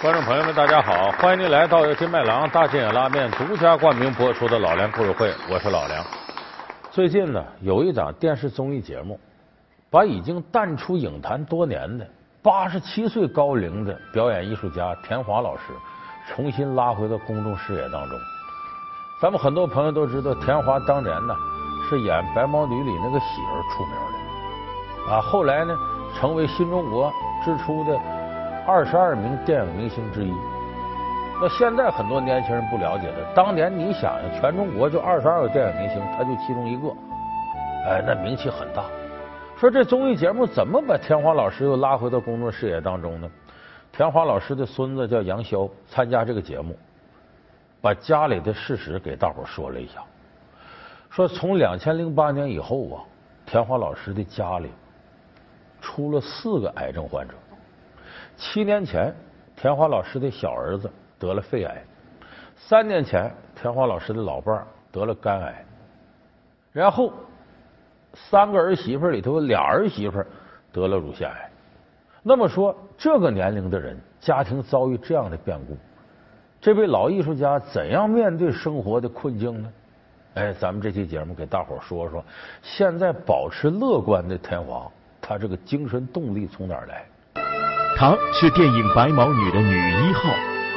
[0.00, 1.10] 观众朋友们，大家好！
[1.18, 6.02] 欢迎您来到由金麦郎大金眼拉面独家冠名播出的《老梁故事会》，我是老梁。
[6.90, 9.20] 最近呢，有一档电视综艺节目，
[9.90, 12.06] 把已经淡出影坛多年的
[12.42, 15.64] 八十七岁高龄的表演艺术家田华老师
[16.26, 18.18] 重新拉回到公众视野当中。
[19.20, 21.36] 咱们很多朋友都知道，田华当年呢
[21.90, 23.94] 是演《白毛女》里那个喜儿出名
[25.04, 25.76] 的啊，后来呢
[26.18, 27.12] 成为新中国
[27.44, 28.00] 之初的。
[28.66, 30.32] 二十二名电影明星之一，
[31.40, 36.88] 那现在很多年轻人不了解的，当年你想想，全中国就二十二个电影明星，他就其中一个，
[37.86, 38.84] 哎，那名气很大。
[39.58, 43.30] 说这综艺节目怎么把田华老师又拉回到公众视野当中呢？
[43.92, 46.76] 田华老师的孙子叫杨潇，参加这个节目，
[47.80, 50.00] 把家里的事实给大伙说了一下。
[51.10, 53.02] 说从两千零八年以后啊，
[53.44, 54.70] 田华老师的家里
[55.80, 57.34] 出了四个癌症患者。
[58.40, 59.14] 七年前，
[59.54, 61.74] 田华老师的小儿子得了肺癌；
[62.56, 65.52] 三年前，田华老师的老伴儿得了肝癌；
[66.72, 67.12] 然后，
[68.14, 70.24] 三个儿媳妇里头俩儿媳妇
[70.72, 71.50] 得了乳腺癌。
[72.22, 75.76] 那么说，这个年龄的人，家庭遭遇这样的变故，
[76.62, 79.72] 这位老艺术家怎样面对生活的困境呢？
[80.32, 82.24] 哎，咱们这期节目给大伙说说，
[82.62, 87.04] 现在保持乐观的田华，他这个精神动力从哪儿来？
[88.00, 90.30] 她是电影《白毛女》的女一号，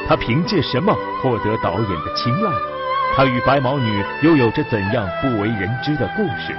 [0.06, 2.50] 她凭借什么获得导演的青睐？
[3.16, 6.54] 她与白毛女又有着怎样不为人知的故事？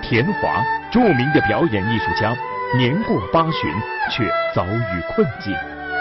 [0.00, 2.34] 田华，著名的表演艺术家，
[2.74, 3.70] 年过八旬
[4.10, 5.54] 却遭遇困境，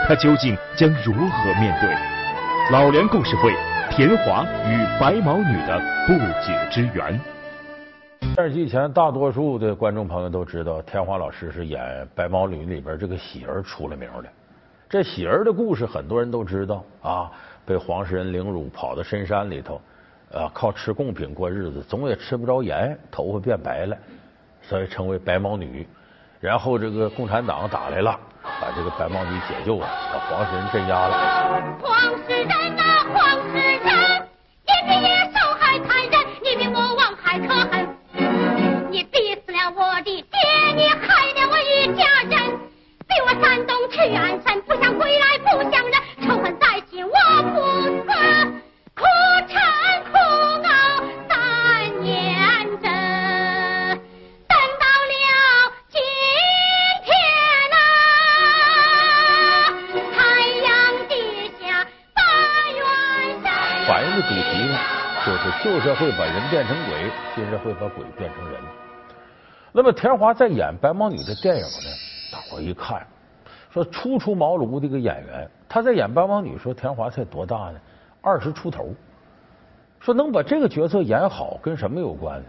[0.07, 1.93] 他究竟将如何面对？
[2.71, 3.53] 老梁故事会，
[3.89, 7.19] 田华与白毛女的不解之缘。
[8.21, 11.81] 电视机前大多数的观众朋友都知道，田华老师是演
[12.15, 14.29] 《白毛女》里边这个喜儿出了名的。
[14.87, 17.31] 这喜儿的故事很多人都知道啊，
[17.65, 19.81] 被黄世仁凌辱，跑到深山里头，
[20.31, 23.97] 啊，靠吃贡品过日子，总也吃不着盐，头发变白了，
[24.61, 25.87] 所以称为白毛女。
[26.39, 31.77] 然后这个共产党打来了，把这个白毛女解救了，把黄世仁镇压了。
[31.81, 32.70] 黄世仁
[63.87, 64.77] 反映的主题呢，
[65.25, 68.61] 就是旧社会把人变成鬼，新社会把鬼变成人。
[69.71, 71.89] 那么田华在演《白毛女》的电影呢，
[72.31, 73.05] 大伙一看，
[73.71, 77.79] 说初出茅庐的一个演员，他在演《白毛女》说田华才多大呢？
[78.21, 78.93] 二十出头。
[79.99, 82.45] 说能把这个角色演好，跟什么有关呢？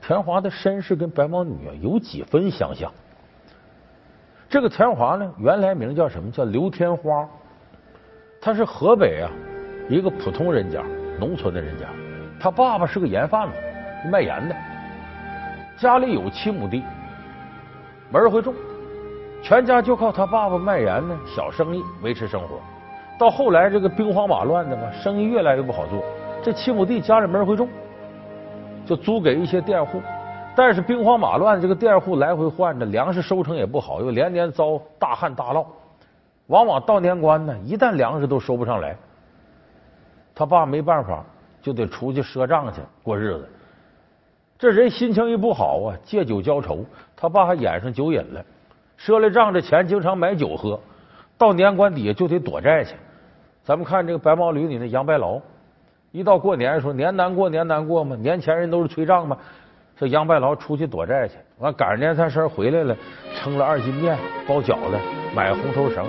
[0.00, 2.92] 田华的身世跟白毛女啊有几分相像。
[4.48, 6.30] 这个田华呢，原来名叫什么？
[6.30, 7.28] 叫刘天花。
[8.40, 9.28] 他是河北啊
[9.88, 10.82] 一个普通人家，
[11.18, 11.86] 农村的人家。
[12.38, 13.54] 他爸爸是个盐贩子，
[14.10, 14.54] 卖盐的。
[15.78, 16.84] 家里有七亩地，
[18.10, 18.54] 门会种，
[19.42, 22.60] 全家就靠他爸爸卖盐呢小生意维持生活。
[23.18, 26.02] 到后来这个兵荒马乱的嘛，生意越来越不好做。
[26.42, 27.68] 这七亩地家里门会种，
[28.84, 30.02] 就租给一些佃户。
[30.54, 35.64] 但是兵荒马乱，这个佃户来回换着，粮食收成也不好，又连年遭大旱大涝。
[36.48, 38.96] 往往到年关呢，一旦粮食都收不上来，
[40.38, 41.24] 他爸没办法，
[41.60, 43.48] 就得出去赊账去过日子。
[44.56, 46.84] 这人心情一不好啊，借酒浇愁，
[47.16, 48.44] 他爸还染上酒瘾了，
[48.96, 50.78] 赊了账这钱经常买酒喝，
[51.36, 52.94] 到年关底下就得躲债去。
[53.64, 55.40] 咱们看这个《白毛女》里那杨白劳，
[56.12, 59.36] 一到过年说年难过年难过嘛，年前人都是催账嘛，
[59.96, 62.96] 这杨白劳出去躲债去，完赶上年三十回来了，
[63.34, 64.16] 称了二斤面
[64.46, 64.96] 包饺子，
[65.34, 66.06] 买红头绳，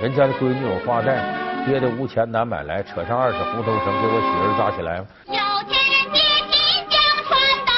[0.00, 4.98] 人家的闺女有花债，爹的无钱难买来，扯上二十红头绳给我媳妇扎起来。
[5.26, 5.32] 有
[5.70, 6.20] 钱人贴
[6.50, 6.52] 心
[6.90, 7.30] 将穿
[7.64, 7.70] 戴，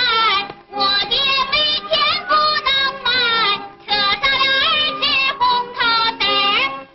[0.72, 1.14] 我爹
[1.52, 1.54] 没
[1.88, 1.92] 钱
[2.26, 2.32] 不
[2.64, 2.69] 能
[3.04, 3.06] 买，
[3.84, 4.66] 扯上了二
[4.98, 5.02] 十
[5.38, 5.42] 红
[5.75, 5.78] 头
[6.19, 6.25] 带，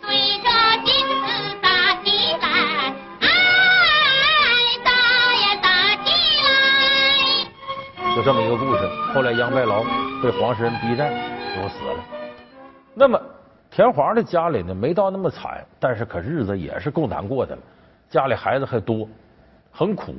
[0.02, 0.10] 对
[0.42, 0.46] 着
[0.84, 1.24] 镜子
[1.62, 1.66] 打
[2.02, 2.06] 起
[2.42, 2.44] 来，
[3.20, 3.24] 哎，
[4.84, 5.66] 打呀打
[6.04, 6.08] 起
[6.42, 6.48] 来。
[8.16, 8.80] 就这么一个故事。
[9.14, 9.82] 后来杨白劳
[10.22, 11.10] 被黄世仁逼债，
[11.54, 11.94] 最后死了。
[12.94, 13.18] 那么
[13.70, 17.62] 田华的家里呢，没到那么惨，但是可日子也是够难过的了。
[18.08, 19.08] 家里孩子还多，
[19.70, 20.12] 很苦。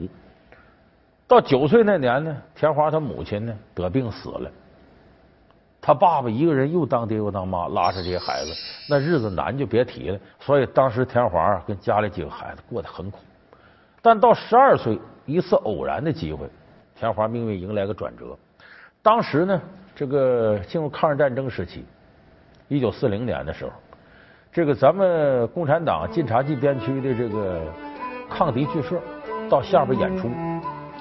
[1.28, 4.50] 到九岁那年呢，田华他母亲呢得病死了。
[5.82, 8.52] 他爸爸一个人又当爹又当妈，拉扯这些孩子，
[8.88, 10.20] 那日子难就别提了。
[10.40, 13.20] 所以当时田华跟家里几个孩子过得很苦。
[14.02, 16.48] 但到十二岁，一次偶然的机会，
[16.96, 18.38] 田华命运迎来个转折。
[19.02, 19.62] 当时呢，
[19.96, 21.84] 这个进入抗日战争时期，
[22.72, 23.72] 一九四零年的时候，
[24.50, 27.60] 这个咱们共产党晋察冀边区的这个
[28.30, 28.96] 抗敌剧社
[29.50, 30.32] 到下边演出，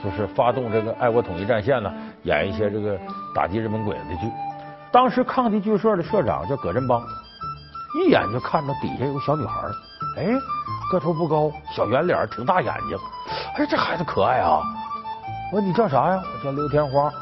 [0.02, 1.94] 就是发动这个爱国统一战线呢，
[2.24, 2.98] 演一些这个
[3.32, 4.26] 打击日本鬼子的剧。
[4.90, 7.00] 当时抗敌剧社的社长叫葛振邦，
[8.02, 9.60] 一眼就看到底下有个小女孩，
[10.16, 10.26] 哎，
[10.90, 12.98] 个头不高，小圆脸，挺大眼睛，
[13.56, 14.60] 哎，这孩子可爱啊！
[15.52, 16.20] 我你叫啥呀？
[16.20, 17.12] 我叫刘天花，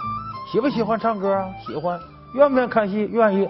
[0.51, 1.47] 喜不喜欢唱歌啊？
[1.67, 2.01] 喜欢，
[2.33, 3.07] 愿不愿看戏？
[3.13, 3.47] 愿意。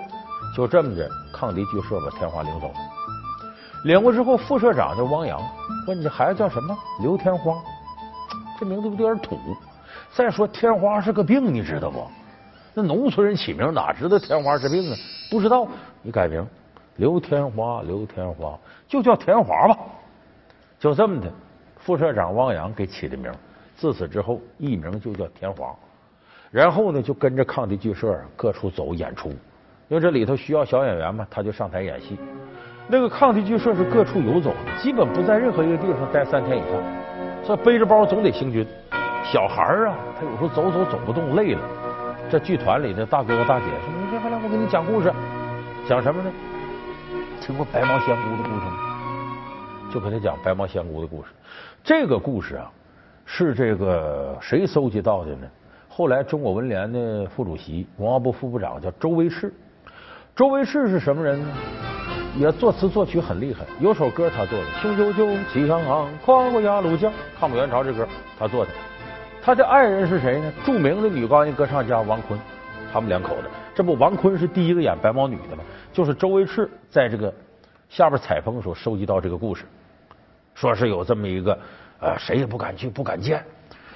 [0.55, 2.75] 就这么着，抗敌剧社把天花领走了。
[3.85, 5.41] 领过之后，副社长叫汪洋，
[5.87, 6.77] 问你这孩子叫什么？
[7.01, 7.55] 刘天花，
[8.59, 9.39] 这名字不有点土？
[10.13, 12.05] 再说天花是个病，你知道不？
[12.75, 14.97] 那农村人起名哪知道天花是病啊？
[15.31, 15.67] 不知道，
[16.03, 16.45] 你改名
[16.97, 18.59] 刘天花，刘天花
[18.89, 19.79] 就叫天华吧。
[20.81, 21.31] 就这么的，
[21.79, 23.33] 副社长汪洋给起的名。
[23.77, 25.73] 自此之后，艺名就叫天华。
[26.51, 29.33] 然后呢，就跟着抗敌剧社各处走演出，
[29.89, 32.19] 因为这里头需要小演员嘛，他就上台演戏。
[32.89, 36.83] 那个抗敌剧社是各处游走的，基本不在任何一个地方待三天以上，
[37.43, 38.67] 所以背着包总得行军。
[39.25, 41.61] 小孩啊，他有时候走走走不动，累了。
[42.31, 45.11] 这剧团里的大哥哥大姐说：“你别回来，我给你讲故事。
[45.89, 46.31] 讲什么呢？
[47.41, 49.91] 听过白毛仙姑的故事吗？
[49.91, 51.29] 就给他讲白毛仙姑的故事。
[51.83, 52.71] 这个故事啊，
[53.25, 55.49] 是这个谁搜集到的呢？
[55.89, 59.51] 后来中国文联的副主席、文化部副部长叫周维赤。
[60.39, 61.49] 周维赤是什么人呢？
[62.37, 68.07] 也作词作曲很厉害，有首歌他做的《雄赳赳气昂昂，跨过鸭绿江》，抗美援朝这歌
[68.39, 68.71] 他做的。
[69.43, 70.53] 他的爱人是谁呢？
[70.65, 72.39] 著名的女高音歌唱家王坤，
[72.93, 73.51] 他们两口子。
[73.75, 75.65] 这不，王坤是第一个演白毛女的吗？
[75.93, 77.35] 就是周维赤在这个
[77.89, 79.65] 下边采风的时候收集到这个故事，
[80.55, 81.59] 说是有这么一个
[81.99, 83.45] 呃，谁也不敢去，不敢见。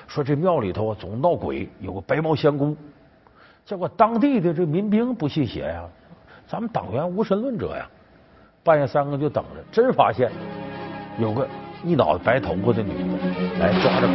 [0.09, 2.77] 说这庙里头啊总闹鬼，有个白毛仙姑。
[3.65, 5.85] 结果当地的这民兵不信邪呀，
[6.52, 7.88] 咱们党员无神论者呀，
[8.62, 10.31] 半夜三更就等着，真发现
[11.19, 11.49] 有个。
[11.82, 13.19] 一脑袋白头发的女的
[13.58, 14.06] 来抓着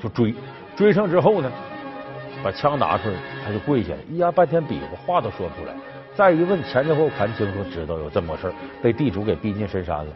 [0.00, 0.34] 就追，
[0.74, 1.52] 追上之后呢，
[2.42, 5.74] 把枪拿出来，他就跪下了，咿呀半天比划，话都说不出来。
[6.14, 10.12] 再一问，前前后后盘清楚，知道有这么个事儿，被地主给逼进深山了。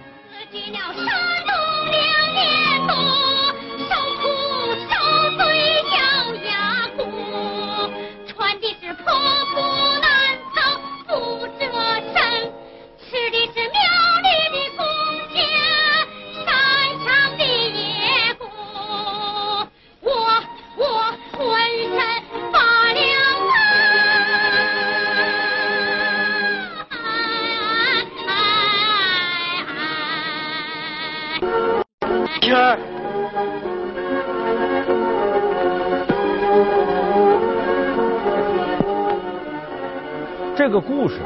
[40.56, 41.20] 这个故事，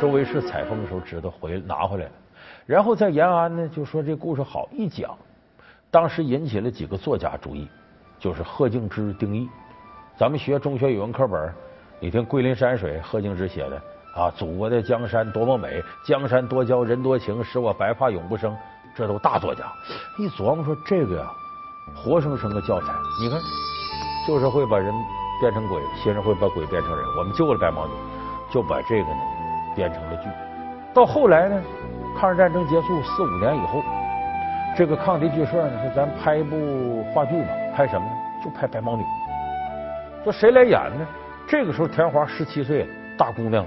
[0.00, 2.10] 周维是采风的时候知道回拿回来了，
[2.66, 5.10] 然后在延安呢就说这故事好一讲，
[5.90, 7.68] 当时引起了几个作家注意，
[8.20, 9.48] 就是贺敬之、丁毅。
[10.16, 11.52] 咱们学中学语文课本，
[11.98, 13.76] 你听《桂林山水》，贺敬之写的
[14.14, 18.56] 啊，祖国的江山多么美，江山多娇人多情，使我白发永不生。
[18.98, 19.62] 这都大作家，
[20.16, 21.30] 一琢磨说这个呀，
[21.94, 22.86] 活生生的教材。
[23.22, 23.38] 你看，
[24.26, 24.92] 就是会把人
[25.40, 27.06] 变成鬼，先生会把鬼变成人。
[27.16, 27.92] 我们救了白毛女。
[28.50, 29.20] 就把这个呢
[29.76, 30.28] 编成了剧。
[30.94, 31.62] 到后来呢，
[32.18, 33.84] 抗日战争结束四五年以后，
[34.74, 38.12] 这个抗敌剧社呢说咱拍一部话剧吧，拍什么呢？
[38.42, 39.04] 就拍白毛女。
[40.24, 41.06] 说谁来演呢？
[41.46, 42.88] 这个时候田华十七岁，
[43.18, 43.64] 大姑娘。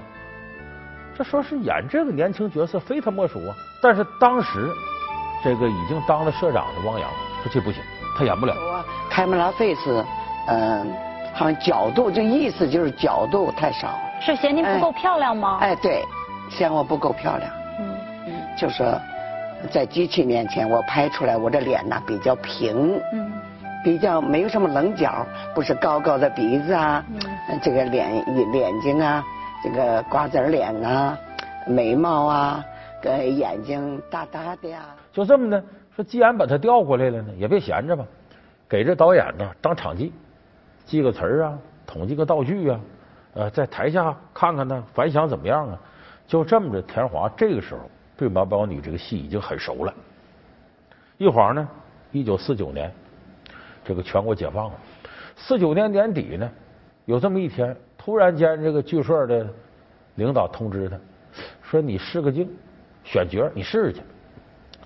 [1.15, 3.55] 这说是演这个年轻角色非他莫属啊。
[3.83, 4.67] 但是当时
[5.43, 7.09] 这个已经当了社长的汪洋
[7.43, 7.81] 说这不行，
[8.17, 8.55] 他演不了。
[9.09, 10.03] 开门拉费是
[10.47, 10.87] 嗯，
[11.33, 13.89] 好像角度这意思就是角度太少。
[14.21, 15.57] 是嫌您不够漂亮吗？
[15.61, 16.05] 哎，对，
[16.49, 17.51] 嫌我不够漂亮。
[17.79, 17.95] 嗯
[18.27, 18.99] 嗯，就说
[19.71, 23.31] 在机器面前，我拍出来我的脸呐比较平，嗯，
[23.83, 27.03] 比较没有什么棱角，不是高高的鼻子啊，
[27.49, 28.13] 嗯，这个脸
[28.53, 29.23] 眼睛啊，
[29.63, 31.17] 这个瓜子脸啊，
[31.65, 32.63] 眉毛啊，
[33.01, 34.85] 个眼睛大大的呀。
[35.11, 35.63] 就这么的，
[35.95, 38.05] 说既然把他调过来了呢，也别闲着吧，
[38.69, 40.13] 给这导演呢当场记，
[40.85, 42.79] 记个词儿啊，统计个道具啊。
[43.33, 45.79] 呃，在台下看看呢，反响怎么样啊？
[46.27, 47.81] 就这么着，田华这个时候
[48.15, 49.93] 对《马宝女》这个戏已经很熟了。
[51.17, 51.67] 一晃呢，
[52.11, 52.91] 一九四九年，
[53.83, 54.73] 这个全国解放了。
[55.35, 56.49] 四九年年底呢，
[57.05, 59.47] 有这么一天，突然间这个剧社的
[60.15, 60.97] 领导通知他，
[61.61, 62.49] 说你试个镜，
[63.03, 64.01] 选角，你试试去。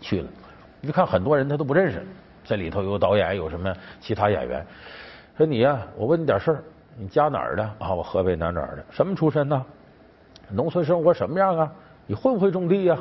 [0.02, 0.28] 去了，
[0.82, 2.06] 一看很多人他都不认识，
[2.44, 4.66] 这里头有导演，有什么其他演员。
[5.38, 6.64] 说你呀，我问你点事儿，
[6.98, 7.94] 你家哪儿的啊？
[7.94, 8.86] 我河北哪哪儿的？
[8.92, 9.66] 什么出身呢？
[10.50, 11.72] 农村生活什么样啊？
[12.06, 12.98] 你会不会种地呀？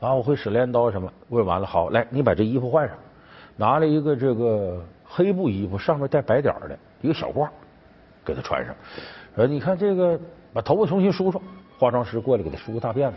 [0.00, 1.12] 啊，我会使镰刀什么？
[1.28, 2.96] 问完了，好，来，你把这衣服换上，
[3.56, 7.48] 拿了一个这个黑布衣服，上面带白点的一个小褂，
[8.24, 8.74] 给他穿上。
[9.36, 10.18] 说你看这个，
[10.52, 11.40] 把头发重新梳梳。
[11.78, 13.16] 化妆师过来给他梳个大辫子，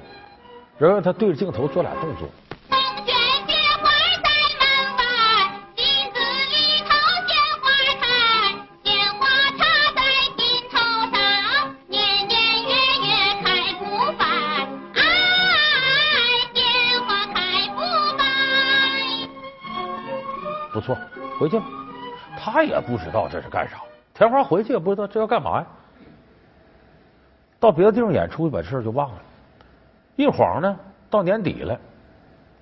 [0.80, 2.30] 然后他对着镜头做俩动作。
[2.70, 3.14] 风卷
[3.46, 3.92] 雪花
[4.24, 4.64] 在门
[4.96, 5.04] 外
[5.76, 5.84] 镜
[6.14, 6.18] 子
[6.48, 6.56] 里
[6.88, 6.90] 头
[7.28, 7.68] 鲜花
[8.00, 8.08] 开
[8.82, 8.88] 鲜
[9.20, 9.60] 花插
[9.94, 10.00] 在
[10.38, 10.40] 心
[10.72, 10.80] 头
[11.12, 11.20] 上
[11.90, 12.72] 年年月
[13.04, 13.12] 月
[13.44, 13.84] 开不
[14.18, 14.24] 败
[14.96, 14.98] 哎
[16.54, 16.58] 鲜
[17.06, 17.38] 花开
[17.76, 17.78] 不
[18.18, 18.20] 败
[20.72, 20.96] 不错
[21.38, 21.60] 回去。
[21.60, 21.66] 吧
[22.40, 23.82] 他也不知道这是干啥。
[24.14, 25.68] 田花回去也不知道这要干嘛呀。
[27.60, 29.22] 到别的地方演出去把事儿就忘了。
[30.20, 30.78] 一晃呢，
[31.10, 31.80] 到年底了，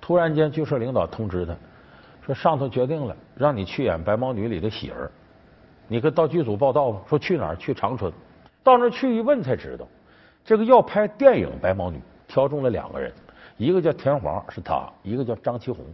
[0.00, 1.52] 突然间剧社领导通知他，
[2.24, 5.10] 说上头决定了，让你去演《白毛女》里的喜儿。
[5.88, 7.00] 你跟到剧组报道吧。
[7.08, 7.56] 说去哪儿？
[7.56, 8.12] 去长春。
[8.62, 9.84] 到那去一问才知道，
[10.44, 11.96] 这个要拍电影《白毛女》，
[12.28, 13.12] 挑中了两个人，
[13.56, 15.84] 一个叫田黄，是他；一个叫张其红。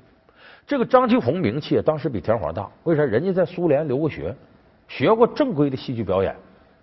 [0.67, 3.03] 这个张其红名气当时比田黄大，为啥？
[3.03, 4.37] 人家在苏联留过学，
[4.87, 6.37] 学过正规的戏剧表演，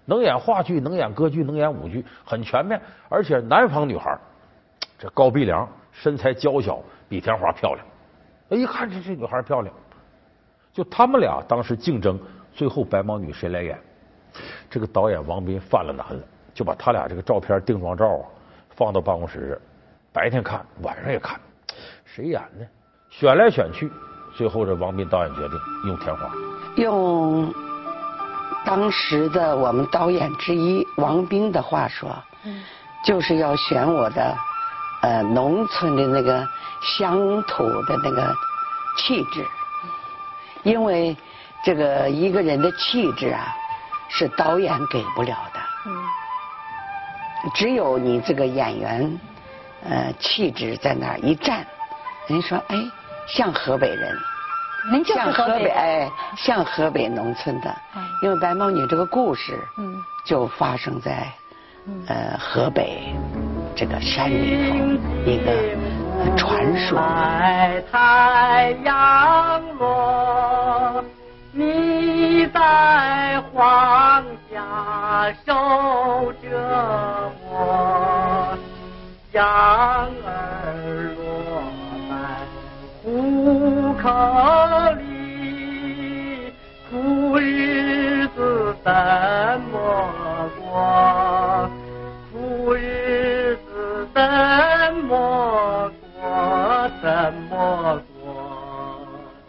[0.06, 2.82] 能演话剧，能演歌剧，能演舞剧，很全面。
[3.10, 4.18] 而且南方女孩，
[5.02, 6.80] 这高鼻梁，身材娇小，
[7.10, 7.84] 比田华漂亮。
[8.50, 9.74] 一看这这女孩漂亮，
[10.72, 12.20] 就他们俩当时竞争，
[12.54, 13.76] 最后白毛女谁来演？
[14.70, 18.30] 这个导演王斌犯了难了，就把他俩这个照片定妆照啊
[18.76, 19.60] 放到办公室，
[20.14, 21.40] 白天看，晚上也看，
[22.06, 22.66] 谁演呢？
[23.10, 23.92] 选来选去，
[24.36, 26.32] 最后这王斌导演决定用田华。
[26.76, 27.52] 用
[28.64, 32.16] 当时的我们导演之一王斌的话说，
[33.04, 34.38] 就是要选我的
[35.02, 36.48] 呃农村的那个
[36.82, 38.36] 乡土的那个
[38.98, 39.46] 气质，
[40.64, 41.16] 因为
[41.64, 43.56] 这个一个人的气质啊
[44.10, 45.60] 是导演给不了的，
[47.54, 49.20] 只有你这个演员
[49.90, 51.66] 呃气质在那儿一站，
[52.28, 52.76] 人说哎。
[53.28, 54.18] 像河北人，
[55.06, 57.74] 像河北哎，像河北农村的，
[58.24, 61.32] 因为白毛女这个故事，嗯，就发生在
[62.08, 63.16] 呃河北
[63.76, 64.76] 这个山里头
[65.26, 65.52] 一个
[66.38, 67.00] 传说。
[67.92, 71.04] 太阳落，
[71.52, 74.24] 你在黄
[74.54, 75.54] 家守
[76.44, 76.48] 着
[77.50, 78.58] 我，
[79.32, 79.44] 羊
[80.26, 80.30] 儿
[81.18, 81.20] 落
[82.10, 82.12] 在。
[83.04, 84.06] 户口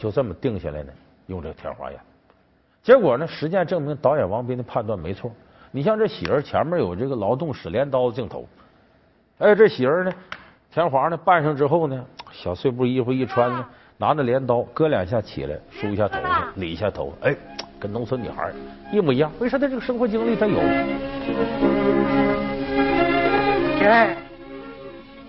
[0.02, 0.92] 就这么定下来呢，
[1.28, 2.00] 用这个天花演。
[2.82, 5.30] 结果呢，实践证明导演王斌的判断没错。
[5.70, 8.44] 你像这喜儿前面有这个劳动使镰刀的镜头，
[9.38, 10.12] 哎，这喜儿呢，
[10.74, 12.04] 田华呢扮上之后呢。
[12.32, 13.64] 小碎布衣服一穿呢，
[13.96, 17.36] 拿着镰刀，割两下起来，梳一下头发，理一下头，哎，
[17.78, 18.50] 跟农村女孩
[18.90, 19.30] 一模一样。
[19.38, 20.56] 为啥他这个生活经历他有？
[23.78, 24.16] 姐儿，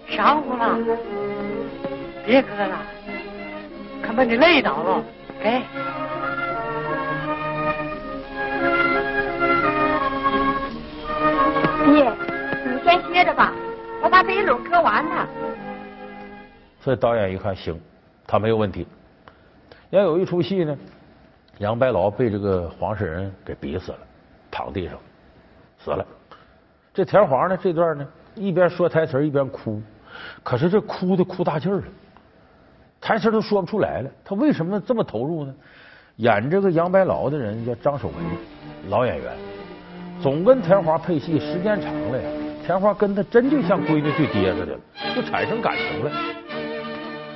[0.08, 0.80] 上午了，
[2.26, 2.82] 别割了，
[4.04, 5.04] 可把你累倒了。
[5.42, 5.62] 给。
[11.86, 12.12] 爹，
[12.66, 13.54] 你先歇着吧，
[14.04, 15.28] 我把这一篓割完了。
[16.82, 17.80] 所以导演一看行，
[18.28, 18.86] 他没有问题。
[19.90, 20.78] 要有一出戏呢，
[21.60, 24.00] 杨白劳被这个黄世仁给逼死了，
[24.52, 24.98] 躺地上
[25.84, 26.06] 死了。
[26.94, 29.82] 这田华呢，这段呢一边说台词一边哭，
[30.44, 31.84] 可是这哭的哭大劲儿了，
[33.04, 34.10] 台词都说不出来了。
[34.24, 35.54] 他为什么这么投入呢？
[36.18, 38.16] 演这个杨白劳的人叫张守文，
[38.88, 39.34] 老演员，
[40.22, 42.30] 总跟田花配戏，时间长了呀，
[42.64, 44.80] 田花跟他真就像闺女对爹似的了，
[45.16, 46.12] 就产生感情了。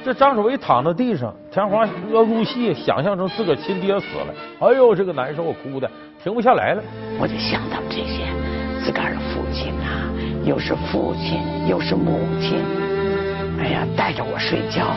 [0.05, 5.89] 这张守维躺在地上，田华要入戏，想象成自个亲爹死了，哎呦，这个难受，我哭的
[6.23, 6.83] 停不下来了。
[7.19, 8.27] 我就想到这些，
[8.85, 10.05] 自个儿的父亲啊，
[10.45, 12.59] 又是父亲，又是母亲，
[13.59, 14.95] 哎呀，带着我睡觉，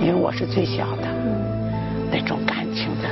[0.00, 1.08] 因为我是最小的，
[2.10, 3.08] 那种感情的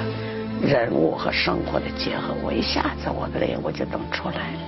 [0.66, 4.66] 人物和生活的结合，我一下子我的泪我就能出来了。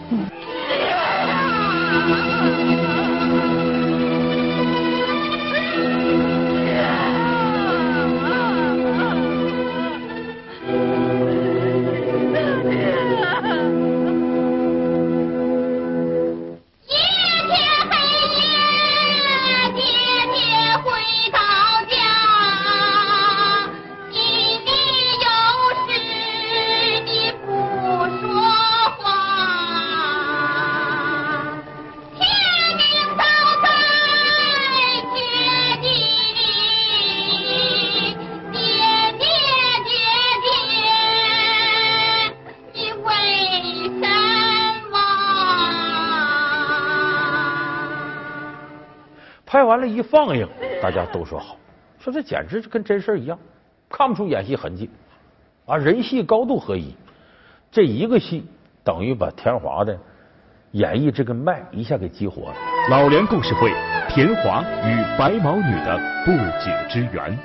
[49.95, 50.49] 一放映，
[50.83, 51.57] 大家都说好，
[51.99, 53.39] 说这简直跟真事一样，
[53.89, 54.91] 看不出演戏痕迹
[55.67, 56.95] 啊，人戏高度合一。
[57.71, 58.45] 这一个戏
[58.83, 59.99] 等于把田华的
[60.73, 62.55] 演绎这个脉一下给激活了。
[62.91, 63.73] 老梁故事会，
[64.09, 66.33] 田华与白毛女的不
[66.63, 67.39] 解之缘。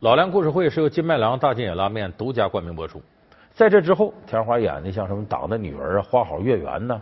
[0.00, 3.02] 老梁故事会是由金麦郎大金眼拉面独家冠名播出。
[3.52, 7.00] 在这之后，田华演的像什么《党的女儿》啊，《花好月圆》呐，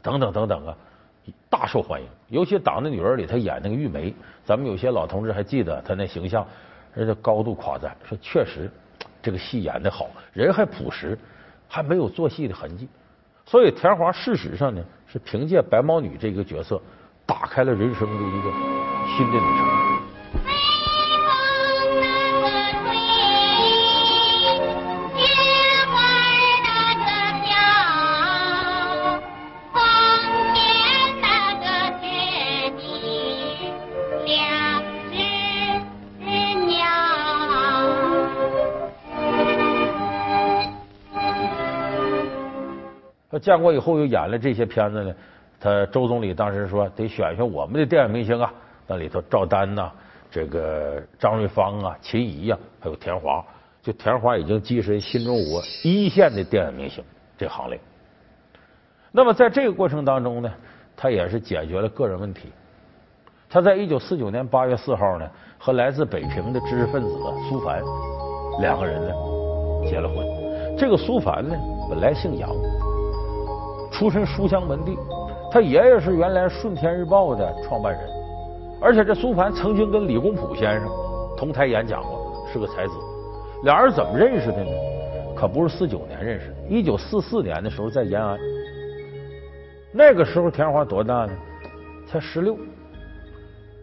[0.00, 0.74] 等等等等啊，
[1.48, 2.06] 大受欢迎。
[2.28, 6.46] 尤其《党的女儿》里，他演那个玉梅，咱们有些老同志还记得她那形象，
[6.94, 8.70] 人家高度夸赞，说确实
[9.22, 11.18] 这个戏演的好，人还朴实，
[11.68, 12.88] 还没有做戏的痕迹。
[13.46, 16.80] 所以田华事实上呢，是凭借白毛女这个角色，
[17.24, 18.52] 打开了人生的一个
[19.16, 19.87] 新的旅程。
[43.48, 45.14] 建国以后又演了这些片子呢，
[45.58, 48.52] 他周总理当时说得选选我们的电影明星啊，
[48.86, 49.90] 那里头赵丹呐，
[50.30, 53.42] 这个张瑞芳啊，秦怡呀，还有田华，
[53.80, 57.02] 就田华已经跻身新中国一线的电影明星
[57.38, 57.80] 这行列。
[59.12, 60.52] 那么在这个过程当中呢，
[60.94, 62.50] 他也是解决了个人问题。
[63.48, 67.08] 他在一九四九年八月四号呢，和来自北平的知识分子
[67.48, 67.80] 苏凡
[68.60, 69.14] 两个人呢
[69.88, 70.18] 结了婚。
[70.76, 71.56] 这个苏凡呢，
[71.88, 72.50] 本来姓杨。
[73.98, 74.96] 出身书香门第，
[75.50, 78.00] 他爷爷是原来《顺天日报》的创办人，
[78.80, 80.88] 而且这苏凡曾经跟李公朴先生
[81.36, 82.92] 同台演讲过，是个才子。
[83.64, 84.70] 俩人怎么认识的呢？
[85.34, 88.38] 可不是四九年认识的，一九四四年的时候在延安。
[89.90, 91.32] 那个时候田华多大呢？
[92.06, 92.56] 才十六。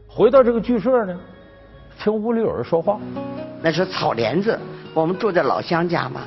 [0.07, 1.19] 回到这个剧社呢，
[1.99, 2.97] 听屋里有人说话，
[3.61, 4.57] 那是草帘子。
[4.93, 6.21] 我们住在老乡家嘛，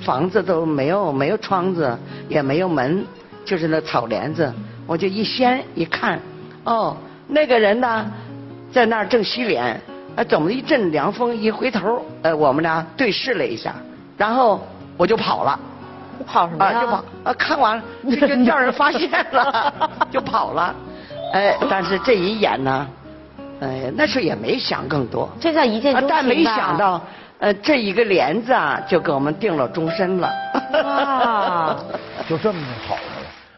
[0.00, 1.94] 房子都没有，没有窗子，
[2.26, 3.04] 也没有门。
[3.44, 4.52] 就是那草帘子，
[4.86, 6.18] 我就一掀一看，
[6.64, 6.96] 哦，
[7.28, 8.10] 那个人呢，
[8.72, 9.80] 在那儿正洗脸，
[10.16, 13.74] 啊，怎么一阵凉风，一回头，呃，我们俩对视了一下，
[14.16, 14.60] 然后
[14.96, 15.58] 我就跑了。
[16.26, 16.80] 跑什么呀？
[16.80, 19.72] 就跑，啊，看完了就叫人发现了，
[20.12, 20.74] 就跑了。
[21.32, 22.86] 哎，但是这一眼呢，
[23.60, 25.28] 哎，那时候也没想更多。
[25.40, 27.00] 这叫一见钟情但没想到，
[27.40, 30.32] 呃，这一个帘子啊，就给我们定了终身了。
[30.72, 31.76] 哇，
[32.28, 32.96] 就这么好。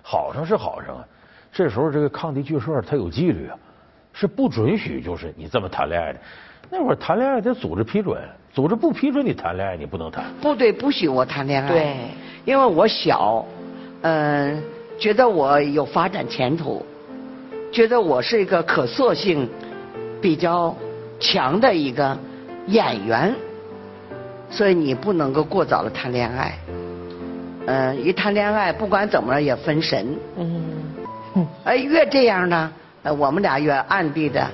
[0.09, 1.05] 好上是好上啊，
[1.53, 3.59] 这时候这个抗敌剧社它有纪律啊，
[4.13, 6.21] 是不准许就是你这么谈恋爱的。
[6.71, 8.23] 那会儿谈恋爱得组织批准，
[8.55, 10.25] 组织不批准你谈恋爱，你不能谈。
[10.41, 11.97] 部队不许我谈恋爱，对，
[12.45, 13.45] 因为我小，
[14.03, 14.63] 嗯，
[14.97, 16.87] 觉得我有发展前途，
[17.73, 19.49] 觉得我是一个可塑性
[20.23, 20.73] 比较
[21.19, 22.17] 强的一个
[22.69, 23.35] 演员，
[24.51, 26.57] 所以你不能够过早的谈恋爱。
[27.67, 30.17] 嗯，一谈恋爱，不管怎么也分神。
[30.37, 32.73] 嗯，哎，越这样呢，
[33.19, 34.49] 我们俩越暗地的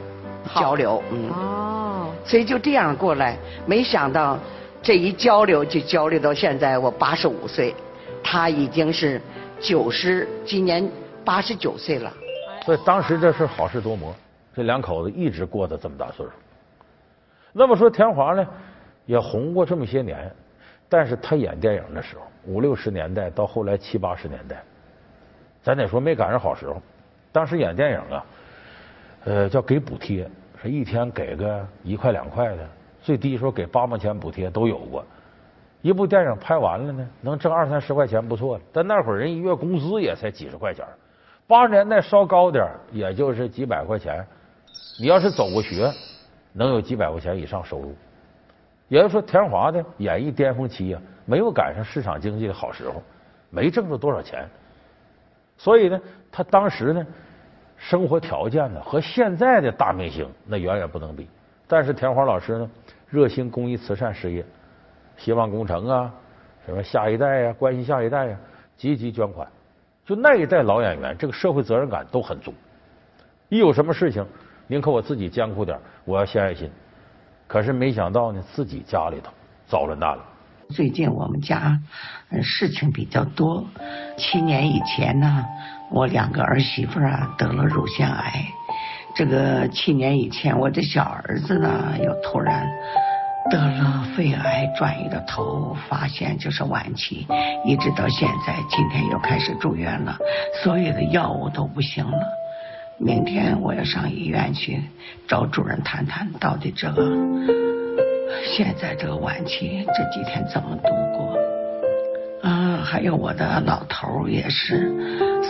[0.55, 1.03] 交流。
[1.11, 4.39] 嗯，哦，所以就这样过来，没想到
[4.83, 7.75] 这一交流就交流到现在，我八十五岁，
[8.25, 9.21] 他已经是
[9.61, 10.89] 九十，今年
[11.23, 12.11] 八十九岁了。
[12.65, 14.15] 所以当时这是好事多磨，
[14.57, 16.33] 这两口子一直过到这么大岁数。
[17.53, 18.47] 那么说田华呢，
[19.05, 20.35] 也红过这么些年，
[20.89, 22.23] 但是他演电影的时候。
[22.45, 24.63] 五六十年代到后来七八十年代，
[25.63, 26.81] 咱得说没赶上好时候。
[27.31, 28.25] 当时演电影啊，
[29.25, 30.29] 呃，叫给补贴，
[30.61, 32.69] 是一天给个一块两块的，
[33.01, 35.05] 最低时候给八毛钱补贴都有过。
[35.81, 38.65] 一部电影拍完了呢，能挣二三十块钱不错了。
[38.73, 40.85] 但那会儿人一月工资也才几十块钱，
[41.47, 44.25] 八十年代稍高点也就是几百块钱。
[45.01, 45.91] 你要是走过学，
[46.53, 47.95] 能有几百块钱以上收入。
[48.89, 51.01] 也就是说，田华的演艺巅峰期啊。
[51.25, 53.03] 没有赶上市场经济的好时候，
[53.51, 54.49] 没挣着多少钱，
[55.57, 57.07] 所以呢，他当时呢，
[57.77, 61.29] 生活条件呢和现在的大明星那远远不能比。
[61.69, 62.71] 但是田华老师呢，
[63.09, 64.45] 热心公益慈善事业，
[65.17, 66.13] 希望工程啊，
[66.67, 68.39] 什么下一代呀，关心下一代呀，
[68.77, 69.47] 积极捐款。
[70.05, 72.53] 就那一代老演员，这个社会责任感都很足。
[73.49, 74.27] 一有什么事情，
[74.67, 76.71] 宁可我自己艰苦点，我要献爱心。
[77.47, 79.33] 可是没想到呢，自己家里头
[79.67, 80.25] 遭了难了。
[80.73, 81.79] 最近我们家
[82.43, 83.67] 事情比较多。
[84.17, 85.45] 七年以前呢，
[85.91, 88.47] 我两个儿媳妇啊得了乳腺癌。
[89.15, 92.67] 这个七年以前，我的小儿子呢又突然
[93.51, 97.27] 得了肺癌，转移的头，发现就是晚期，
[97.67, 100.17] 一直到现在，今天又开始住院了，
[100.65, 102.19] 所有的药物都不行了。
[102.99, 104.81] 明天我要上医院去
[105.29, 107.05] 找主任谈谈，到底这个
[108.45, 111.39] 现在这个晚期这几天怎么度过？
[112.43, 114.91] 啊，还有我的老头也是，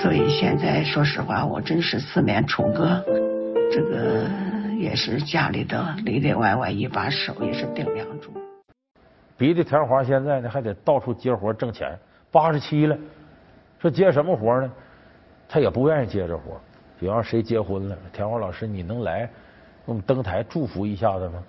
[0.03, 3.03] 所以现在说实话，我真是四面楚歌，
[3.73, 4.29] 这个
[4.79, 8.31] 也是家里的里里外外一把手，也是顶梁柱。
[9.39, 11.99] 逼的田华现在呢，还得到处接活挣钱，
[12.31, 12.97] 八十七了，
[13.81, 14.71] 说接什么活呢？
[15.49, 16.61] 他也不愿意接这活。
[17.01, 19.29] 比方谁结婚了，田华老师，你能来
[19.85, 21.43] 我们登台祝福一下子吗？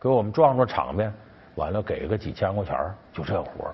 [0.00, 1.12] 给我们壮壮场面，
[1.56, 2.76] 完了给个几千块钱
[3.12, 3.72] 就这活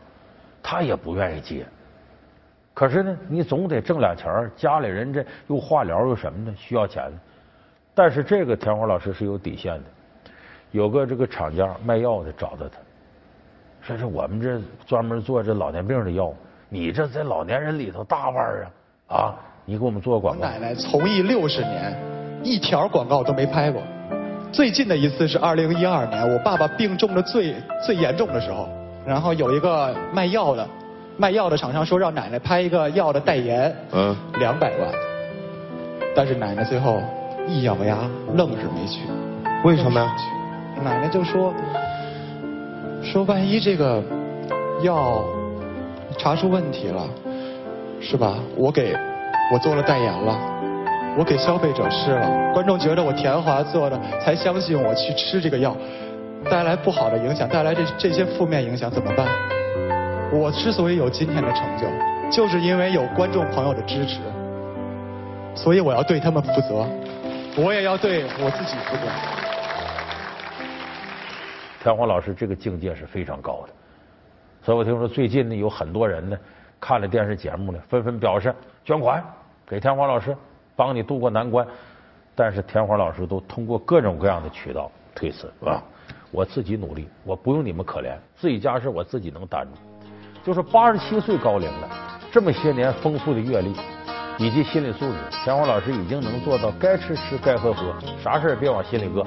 [0.62, 1.64] 他也不愿意接。
[2.74, 7.10] 可是呢，你总得挣俩钱家里人这又化疗又什么的，需要钱。
[7.94, 9.84] 但是这个田华老师是有底线的，
[10.72, 12.78] 有个这个厂家卖药的找到他，
[13.80, 16.32] 说是我们这专门做这老年病的药，
[16.68, 18.44] 你这在老年人里头大腕
[19.08, 19.36] 啊啊！
[19.64, 20.44] 你给我们做广告。
[20.44, 21.96] 奶奶从医六十年，
[22.42, 23.80] 一条广告都没拍过。
[24.52, 27.54] 最近的一次是二零一二年，我爸爸病重的最
[27.85, 28.68] 最严重的时候，
[29.04, 30.66] 然后有一个卖药的，
[31.16, 34.88] 卖药的厂商说让奶奶拍一个药的代言，嗯，两百万。
[36.14, 37.00] 但是奶奶最后
[37.46, 37.98] 一咬牙，
[38.35, 39.00] 愣是没去。
[39.64, 40.16] 为什么呀？
[40.82, 41.52] 奶奶就说，
[43.02, 44.02] 说万一这个
[44.82, 45.22] 药
[46.16, 47.02] 查出问题了，
[48.00, 48.38] 是吧？
[48.56, 48.96] 我给。
[49.52, 50.37] 我做了代言了，
[51.18, 55.74] 我给消费者试了，观众觉得我田华做的，才相信我去吃这个药，
[56.50, 59.26] 带来不好的影响，带来这这些负面影响怎么办？
[60.31, 61.87] 我之所以有今天的成就，
[62.31, 64.20] 就是因为有观众朋友的支持，
[65.55, 66.87] 所以我要对他们负责，
[67.57, 69.02] 我也要对我自己负责。
[71.83, 73.72] 田华老师这个境界是非常高的，
[74.62, 76.37] 所以我听说最近呢有很多人呢。
[76.79, 79.24] 看了电视节目呢，纷纷表示捐款
[79.66, 80.37] 给田华老师，
[80.76, 81.66] 帮你渡过难关。
[82.34, 85.82] 但是田华老师都通过各种各样的渠道推辞，是吧？
[86.30, 89.70] 我自己努力，我不用你们可怜，自己家事我自己能担住。
[90.44, 91.88] 就是八十七岁高龄了，
[92.30, 93.74] 这么些年丰富的阅历
[94.38, 99.24] 以及心理素质，田华老师已经能做到该吃吃，该喝喝，啥事也别往心里搁。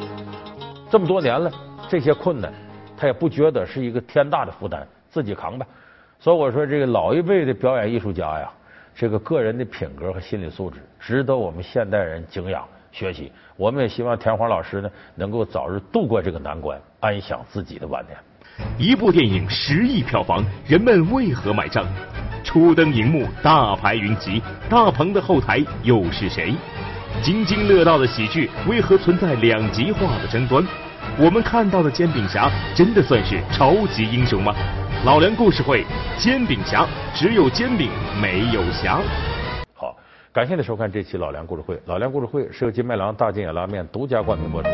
[0.89, 1.51] 这么多年了，
[1.89, 2.53] 这些困难
[2.95, 5.65] 他也不觉得是一个天大的负担，自己扛吧。
[6.19, 8.51] 所以我说，这个老一辈的表演艺术家呀，
[8.95, 13.31] 这个个人的品格和心理素质值得我们现代人敬仰学习。
[13.55, 18.17] 我们也希望田华老师呢，能够早日度过这个难关，安享自己的晚年。
[18.77, 21.85] 一部电影十亿票房，人们为何买账？
[22.43, 26.53] 初登荧幕，大牌云集，大鹏的后台又是谁？
[27.21, 30.65] 津津乐道的喜剧为何存在两极化的争端？
[31.17, 34.53] 我们看到的煎饼侠真的算是超级英雄吗？
[35.05, 35.85] 老梁故事会，
[36.17, 36.85] 煎饼侠
[37.15, 37.89] 只有煎饼
[38.21, 38.99] 没有侠。
[39.73, 39.95] 好，
[40.33, 41.81] 感谢您收看这期老梁故事会。
[41.85, 44.67] 老梁故事会是由金麦郎大金眼拉面独家冠名播出。